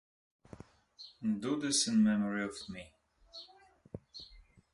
[1.41, 2.91] Do this in memory of me.